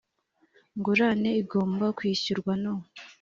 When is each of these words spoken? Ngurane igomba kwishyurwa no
Ngurane 0.77 1.31
igomba 1.41 1.85
kwishyurwa 1.97 2.53
no 2.63 2.73